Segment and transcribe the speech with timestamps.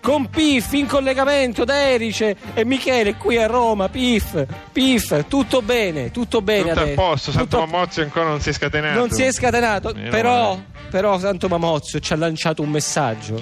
[0.00, 3.88] con Piff in collegamento da Erice e Michele qui a Roma.
[3.88, 8.50] Piff, Piff, tutto bene, tutto bene Tutto a posto, Santo Tutto Mamozio ancora non si
[8.50, 8.98] è scatenato.
[8.98, 10.58] Non si è scatenato, però,
[10.90, 13.38] però Santo Mamozio ci ha lanciato un messaggio.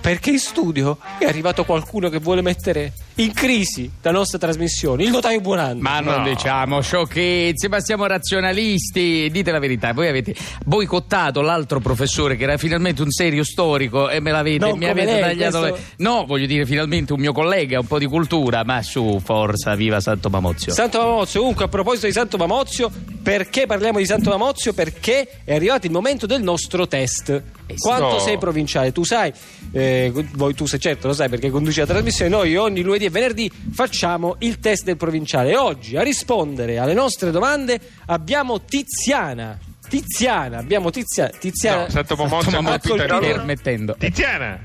[0.00, 5.10] Perché in studio è arrivato qualcuno che vuole mettere in crisi la nostra trasmissione, il
[5.10, 5.80] notaio Buonanno.
[5.80, 6.28] Ma non No.
[6.28, 9.28] diciamo sciocchezze, ma siamo razionalisti.
[9.30, 10.34] Dite la verità, voi avete
[10.64, 15.12] boicottato l'altro professore che era finalmente un serio storico e me l'avete Non mi avete
[15.12, 15.58] lei, tagliato.
[15.60, 19.20] questo- le- No, voglio dire finalmente un mio collega, un po' di cultura, ma su,
[19.24, 20.72] forza, viva Santo Mamozio.
[20.72, 22.90] Santo Mamozio, comunque a proposito di Santo Mamozio,
[23.22, 24.72] perché parliamo di Santo Mamozio?
[24.74, 27.30] Perché è arrivato il momento del nostro test.
[27.68, 27.74] Eh.
[27.78, 28.18] Quanto No.
[28.20, 28.92] sei provinciale?
[28.92, 29.32] Tu sai,
[29.72, 33.10] eh, voi tu sei certo lo sai perché conduci la trasmissione, noi ogni lunedì e
[33.10, 35.56] venerdì facciamo il test del provinciale.
[35.56, 39.58] Oggi a rispondere alle nostre domande abbiamo Tiziana.
[39.88, 41.30] Tiziana, abbiamo Tiziana.
[41.30, 41.82] Tiziana.
[41.82, 43.94] No, Santo ha colpito- permettendo.
[43.98, 44.58] Tiziana!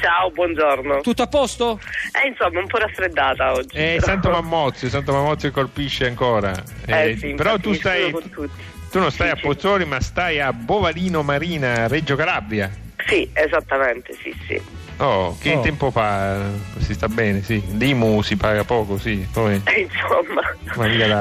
[0.00, 1.00] Ciao, buongiorno.
[1.00, 1.80] Tutto a posto?
[2.22, 3.76] Eh, insomma, un po' raffreddata oggi.
[3.76, 6.52] Eh, però- Santo Mamozio, Santo Mamozio colpisce ancora.
[6.86, 8.02] Eh, sì, però tu stai.
[8.10, 8.62] scuso con tutti.
[8.92, 9.42] Tu non stai Sì, a sì.
[9.42, 12.70] Pozzoli, ma stai a Bovalino Marina, Reggio Calabria.
[13.08, 14.62] Sì, esattamente, sì, sì.
[15.00, 15.60] Oh, che Oh.
[15.60, 16.40] tempo fa?
[16.78, 17.62] Si sta bene, sì.
[17.76, 19.26] L'IMU si paga poco, sì.
[19.32, 19.62] Come?
[19.66, 20.42] Eh, Insomma,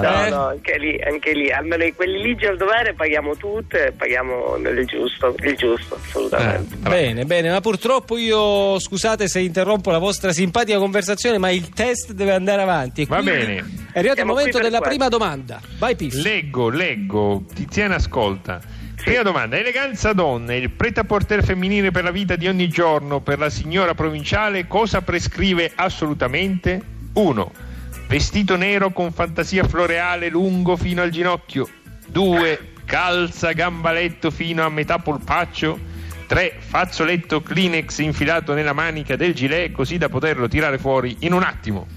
[0.02, 0.30] no, Eh?
[0.30, 4.86] no, anche lì, anche lì, almeno quelli ligi al dovere paghiamo tutte e paghiamo il
[4.86, 6.76] giusto, il giusto, assolutamente.
[6.76, 6.90] Eh.
[6.90, 12.14] Bene, bene, ma purtroppo io scusate se interrompo la vostra simpatica conversazione, ma il test
[12.14, 13.06] deve andare avanti.
[13.06, 13.56] Va bene.
[13.92, 14.88] È arrivato il Siamo momento qui per della questo.
[14.98, 15.62] prima domanda.
[15.78, 16.14] Vai Piff.
[16.16, 17.44] Leggo, leggo.
[17.54, 18.60] Tiziana ascolta.
[19.08, 23.50] Prima domanda, eleganza donna, il pret-à-porter femminile per la vita di ogni giorno per la
[23.50, 26.82] signora provinciale cosa prescrive assolutamente?
[27.14, 27.52] 1.
[28.06, 31.70] Vestito nero con fantasia floreale lungo fino al ginocchio.
[32.08, 32.74] 2.
[32.84, 35.80] Calza gambaletto fino a metà polpaccio.
[36.28, 36.56] 3.
[36.60, 41.88] Fazzoletto Kleenex infilato nella manica del gilet così da poterlo tirare fuori in un attimo.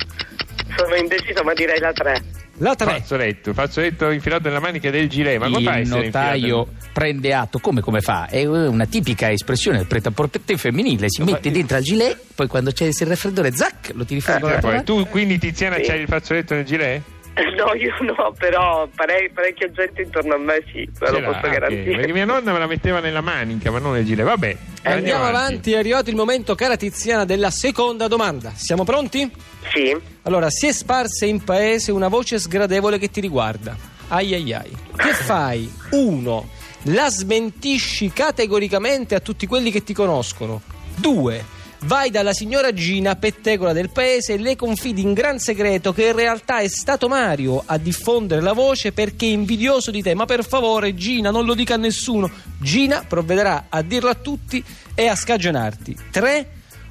[0.77, 2.30] Sono indeciso, ma direi la 3.
[2.63, 2.87] La 3.
[2.91, 5.39] Fazzoletto, fazzoletto infilato nella manica del gilet.
[5.39, 6.91] Ma come fa a essere notaio infilato?
[6.93, 8.27] prende atto, come, come fa?
[8.27, 12.85] È una tipica espressione del prêt-à-porter femminile, si mette dentro al gilet, poi quando c'è
[12.85, 15.83] il raffreddore, zac, lo tiri fuori Eh, tua tu quindi Tiziana Sì.
[15.83, 17.03] c'hai il fazzoletto nel gilet?
[17.57, 21.97] No, io no, però pare- parecchia gente intorno a me sì, ve lo posso garantire.
[21.97, 24.25] Perché mia nonna me la metteva nella manica, ma non nel gilet.
[24.25, 28.53] Vabbè, Andiamo avanti, è arrivato il momento, cara Tiziana, della seconda domanda.
[28.55, 29.31] Siamo pronti?
[29.73, 33.77] Sì, Allora, si è sparsa in paese una voce sgradevole che ti riguarda.
[34.09, 34.77] Ai ai ai.
[34.97, 35.71] Che fai?
[35.91, 36.49] Uno,
[36.85, 40.63] la smentisci categoricamente a tutti quelli che ti conoscono.
[40.97, 41.45] Due,
[41.85, 46.15] vai dalla signora Gina, pettegola del paese, e le confidi in gran segreto che in
[46.15, 50.15] realtà è stato Mario a diffondere la voce perché è invidioso di te.
[50.15, 52.31] Ma per favore, Gina, non lo dica a nessuno.
[52.59, 54.63] Gina provvederà a dirlo a tutti
[54.95, 55.97] e a scagionarti.
[56.11, 56.51] Tre,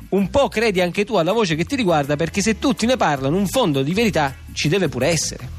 [0.09, 3.37] un po' credi anche tu alla voce che ti riguarda perché se tutti ne parlano
[3.37, 5.58] un fondo di verità ci deve pure essere.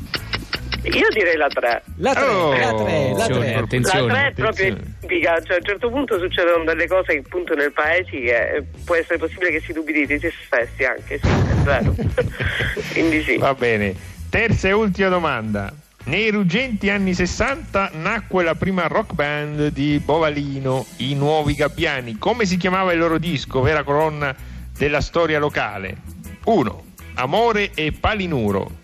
[0.82, 1.82] Io direi la 3.
[1.96, 3.54] La 3, Oh, la 3, la 3.
[3.54, 4.06] attenzione, attenzione.
[4.12, 7.72] La 3 è proprio epica, cioè a un certo punto succedono delle cose appunto nel
[7.72, 11.94] paese che può essere possibile che si dubiti di se stessi anche, sì, è vero.
[12.92, 13.36] Quindi sì.
[13.36, 13.94] Va bene.
[14.28, 15.72] Terza e ultima domanda.
[16.04, 22.16] Nei ruggenti anni 60 nacque la prima rock band di Bovalino, i Nuovi Gabbiani.
[22.18, 24.34] Come si chiamava il loro disco, vera colonna
[24.76, 25.96] della storia locale?
[26.44, 26.84] 1.
[27.14, 28.78] Amore e Palinuro.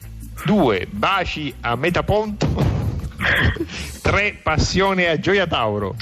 [0.45, 0.87] 2.
[0.91, 2.47] Baci a Metaponto.
[4.03, 4.39] 3.
[4.43, 5.97] Passione a Gioia Tauro.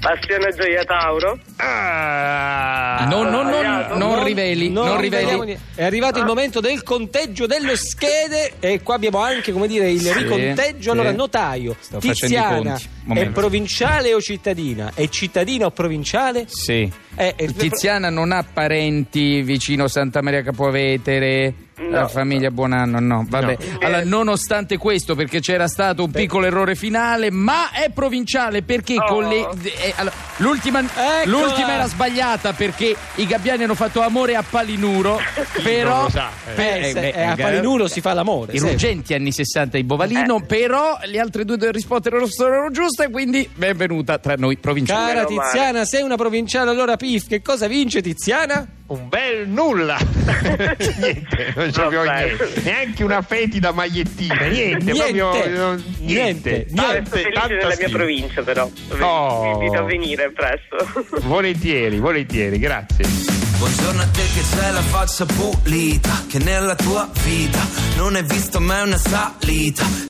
[0.00, 1.38] Passione Gioia Tauro.
[1.56, 3.06] Ah!
[3.08, 5.58] Non, non, non, non riveli, non, riveli.
[5.74, 10.00] È arrivato il momento del conteggio delle schede e qua abbiamo anche come dire il
[10.00, 10.92] Sì, riconteggio.
[10.92, 11.16] Allora, sì.
[11.16, 12.78] notaio, Tiziana
[13.12, 14.92] è provinciale o cittadina?
[14.94, 16.46] È cittadina o provinciale?
[16.48, 16.90] Sì.
[17.16, 21.90] Eh, eh, Tiziana non ha parenti vicino Santa Maria Capovetere, No.
[21.90, 23.24] la famiglia Buonanno, no.
[23.28, 23.56] Vabbè.
[23.58, 23.78] No.
[23.86, 29.06] Allora, nonostante questo, perché c'era stato un piccolo errore finale, ma è provinciale perché Oh.
[29.06, 29.48] con le.
[29.62, 30.80] eh, allora, l'ultima,
[31.24, 35.18] l'ultima era sbagliata perché i gabbiani hanno fatto amore a Palinuro,
[35.62, 36.08] però.
[36.10, 36.90] Sa, eh.
[36.90, 38.52] Eh, eh, a eh, Palinuro si fa l'amore.
[38.52, 38.68] i sì.
[38.68, 44.18] ruggenti anni 60 di Bovalino, però le altre due risposte erano erano giuste, quindi benvenuta
[44.18, 45.12] tra noi provinciali.
[45.12, 45.24] Cara.
[45.24, 48.66] Tiziana, sei una provinciale, allora Pif, che cosa vince Tiziana?
[48.90, 49.98] Un bel nulla!
[50.98, 52.24] niente, non Vabbè.
[52.26, 52.60] niente.
[52.62, 54.92] Neanche una fetida magliettina, niente, Niente.
[54.92, 56.66] proprio Niente, niente.
[56.70, 56.74] niente.
[56.74, 58.68] Tante- felice della mia provincia però.
[58.98, 59.42] Oh.
[59.42, 60.76] Vi invito a venire presto.
[61.26, 63.04] Volentieri, volentieri, grazie.
[63.58, 67.60] Buongiorno a te che c'hai la faccia pulita, che nella tua vita
[67.96, 69.84] non hai visto mai una salita.